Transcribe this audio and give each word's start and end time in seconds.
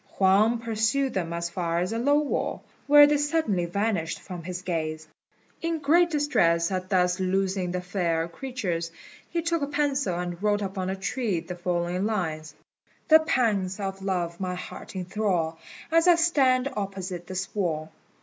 Huang 0.17 0.57
pursued 0.57 1.13
them 1.13 1.31
as 1.31 1.51
far 1.51 1.77
as 1.77 1.93
a 1.93 1.99
low 1.99 2.17
wall, 2.17 2.63
where 2.87 3.05
they 3.05 3.17
suddenly 3.19 3.65
vanished 3.65 4.19
from 4.19 4.41
his 4.41 4.63
gaze. 4.63 5.07
In 5.61 5.77
great 5.77 6.09
distress 6.09 6.71
at 6.71 6.89
thus 6.89 7.19
losing 7.19 7.69
the 7.69 7.81
fair 7.81 8.27
creatures, 8.27 8.91
he 9.29 9.43
took 9.43 9.61
a 9.61 9.67
pencil 9.67 10.17
and 10.17 10.41
wrote 10.41 10.63
upon 10.63 10.89
a 10.89 10.95
tree 10.95 11.39
the 11.39 11.53
following 11.55 12.07
lines: 12.07 12.55
"The 13.09 13.19
pangs 13.19 13.79
of 13.79 14.01
love 14.01 14.39
my 14.39 14.55
heart 14.55 14.95
enthrall 14.95 15.59
As 15.91 16.07
I 16.07 16.15
stand 16.15 16.67
opposite 16.75 17.27
this 17.27 17.53
wall. 17.53 17.91